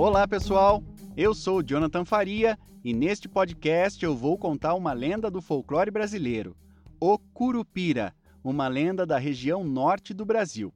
[0.00, 0.80] Olá, pessoal!
[1.16, 6.56] Eu sou Jonathan Faria e neste podcast eu vou contar uma lenda do folclore brasileiro,
[7.00, 8.14] o Curupira,
[8.44, 10.72] uma lenda da região norte do Brasil.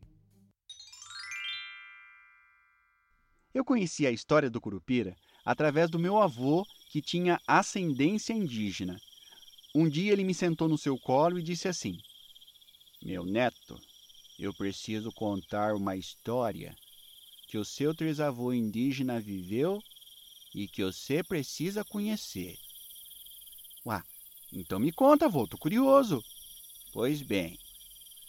[3.55, 8.99] Eu conheci a história do Curupira através do meu avô, que tinha ascendência indígena.
[9.73, 11.97] Um dia ele me sentou no seu colo e disse assim:
[13.01, 13.79] Meu neto,
[14.37, 16.75] eu preciso contar uma história
[17.53, 19.85] que o seu trisavô indígena viveu
[20.55, 22.57] e que você precisa conhecer.
[23.85, 24.03] Uá,
[24.51, 26.25] então me conta, avô, tô curioso.
[26.95, 27.59] Pois bem,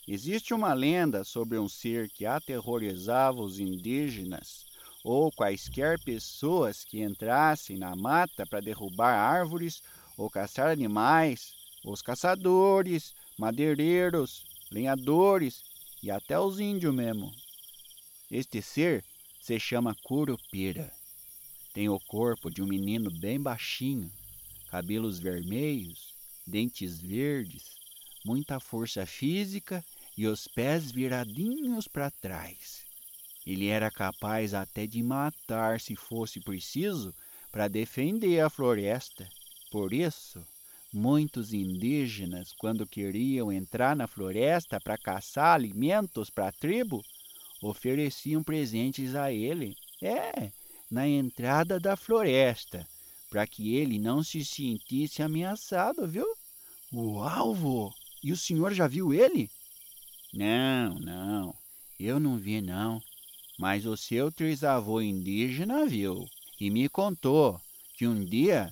[0.05, 4.66] existe uma lenda sobre um ser que aterrorizava os indígenas
[5.05, 9.81] ou quaisquer pessoas que entrassem na mata para derrubar árvores
[10.17, 15.64] ou caçar animais, os caçadores, madeireiros, lenhadores
[16.03, 17.31] e até os índios mesmo.
[18.30, 19.02] Este ser
[19.44, 20.90] se chama Curupira.
[21.73, 24.09] Tem o corpo de um menino bem baixinho,
[24.72, 26.16] cabelos vermelhos,
[26.48, 27.76] dentes verdes,
[28.23, 29.84] muita força física
[30.17, 32.86] e os pés viradinhos para trás.
[33.45, 37.14] Ele era capaz até de matar se fosse preciso
[37.52, 39.28] para defender a floresta.
[39.70, 40.42] Por isso,
[40.94, 47.04] muitos indígenas, quando queriam entrar na floresta para caçar alimentos para a tribo,
[47.69, 49.75] ofereciam presentes a ele.
[50.02, 50.52] É,
[50.92, 52.88] na entrada da floresta,
[53.30, 56.28] para que ele não se sentisse ameaçado, viu?
[56.94, 57.94] Uau, vô!
[58.23, 59.50] E o senhor já viu ele?
[60.33, 61.55] Não, não,
[62.00, 63.02] eu não vi não.
[63.58, 66.27] Mas o seu trisavô indígena viu
[66.59, 67.59] e me contou
[67.98, 68.72] que um dia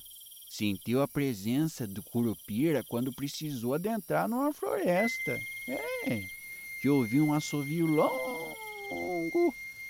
[0.49, 5.37] sentiu a presença do curupira quando precisou adentrar numa floresta.
[5.67, 6.21] É,
[6.81, 8.50] que ouviu um assovio longo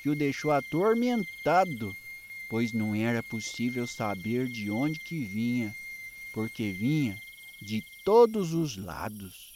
[0.02, 1.96] que o deixou atormentado,
[2.50, 5.74] pois não era possível saber de onde que vinha,
[6.34, 7.22] porque vinha
[7.62, 9.52] de todos os lados.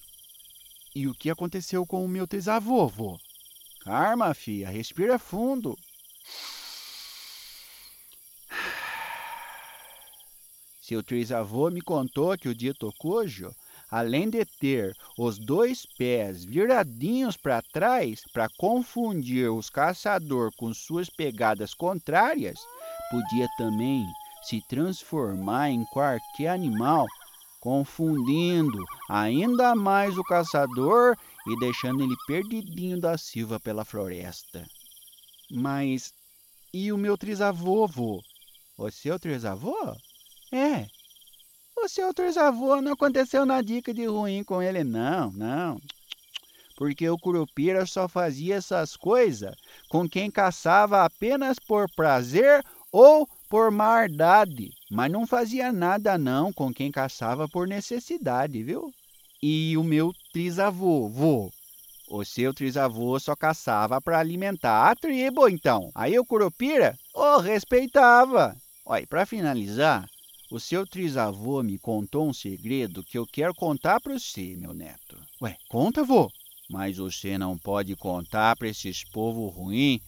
[0.93, 3.19] E o que aconteceu com o meu trisavô, vô?
[3.81, 5.77] Calma, filha, respira fundo.
[10.81, 13.53] Seu trisavô me contou que o dito cujo,
[13.89, 21.09] além de ter os dois pés viradinhos para trás para confundir os caçadores com suas
[21.09, 22.59] pegadas contrárias,
[23.09, 24.05] podia também
[24.43, 27.07] se transformar em qualquer animal
[27.65, 31.17] confundindo ainda mais o caçador
[31.47, 34.63] e deixando ele perdidinho da silva pela floresta.
[35.49, 36.13] Mas
[36.71, 38.21] e o meu trisavô, vô?
[38.77, 39.95] O seu trisavô?
[40.51, 40.85] É.
[41.85, 45.79] O seu trisavô não aconteceu nada de ruim com ele, não, não.
[46.75, 49.55] Porque o Curupira só fazia essas coisas
[49.87, 56.73] com quem caçava apenas por prazer ou por maldade, mas não fazia nada não com
[56.73, 58.91] quem caçava por necessidade, viu?
[59.39, 61.51] E o meu trisavô, vô,
[62.09, 65.91] o seu trisavô só caçava para alimentar a tribo, então.
[65.93, 68.57] Aí o Curupira o respeitava.
[68.83, 70.09] Olha, para finalizar,
[70.55, 75.21] o seu trisavô me contou um segredo que eu quero contar para você, meu neto.
[75.41, 76.31] Ué, conta, vô.
[76.69, 79.99] Mas você não pode contar para esses povo ruim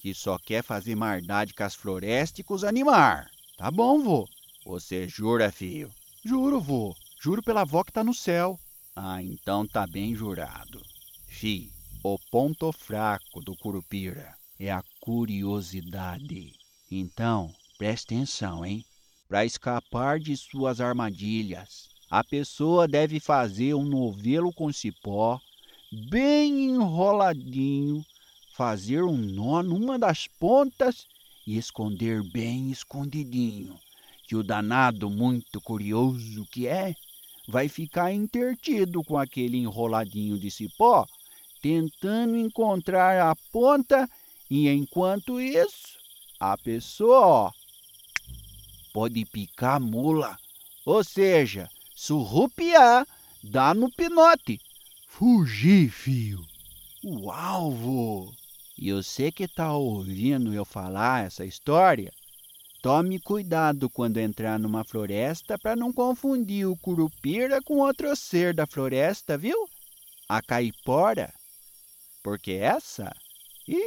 [0.00, 3.28] que só quer fazer maldade com as florestas e com os animais.
[3.56, 4.28] Tá bom, vô.
[4.66, 5.88] Você jura, filho?
[6.24, 6.96] Juro, vô.
[7.22, 8.58] Juro pela avó que tá no céu.
[8.96, 10.82] Ah, então tá bem jurado.
[11.28, 11.70] Fi,
[12.02, 16.52] o ponto fraco do Curupira é a curiosidade.
[16.90, 18.84] Então, preste atenção, hein?
[19.32, 25.40] Para escapar de suas armadilhas, a pessoa deve fazer um novelo com cipó,
[25.90, 28.04] bem enroladinho,
[28.54, 31.06] fazer um nó numa das pontas
[31.46, 33.74] e esconder bem escondidinho,
[34.28, 36.94] que o danado muito curioso que é,
[37.48, 41.06] vai ficar intertido com aquele enroladinho de cipó,
[41.62, 44.06] tentando encontrar a ponta,
[44.50, 45.96] e enquanto isso,
[46.38, 47.61] a pessoa ó,
[48.92, 50.36] pode picar a mula,
[50.84, 53.06] ou seja, surrupiar,
[53.42, 54.60] dar no pinote.
[55.08, 56.44] Fugir, fio.
[57.02, 58.32] O alvo.
[58.78, 62.12] E você que está ouvindo eu falar essa história,
[62.82, 68.66] tome cuidado quando entrar numa floresta para não confundir o curupira com outro ser da
[68.66, 69.68] floresta, viu?
[70.28, 71.32] A caipora.
[72.22, 73.14] Porque essa
[73.68, 73.82] ih,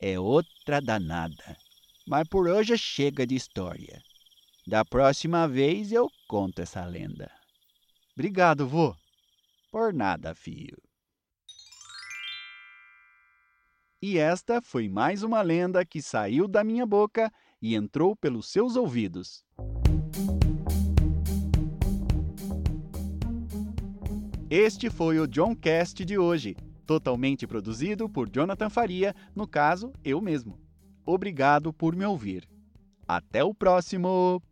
[0.00, 1.65] é outra danada.
[2.06, 4.00] Mas por hoje chega de história.
[4.64, 7.30] Da próxima vez eu conto essa lenda.
[8.14, 8.94] Obrigado, vô.
[9.72, 10.80] Por nada, filho.
[14.00, 18.76] E esta foi mais uma lenda que saiu da minha boca e entrou pelos seus
[18.76, 19.44] ouvidos.
[24.48, 26.56] Este foi o John Cast de hoje,
[26.86, 30.65] totalmente produzido por Jonathan Faria, no caso, eu mesmo.
[31.06, 32.48] Obrigado por me ouvir.
[33.06, 34.42] Até o próximo!